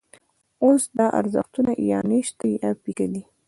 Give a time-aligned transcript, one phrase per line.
[0.63, 3.23] اوس دا ارزښتونه یا نشته یا پیکه دي.